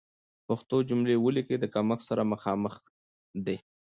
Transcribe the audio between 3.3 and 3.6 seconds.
دي.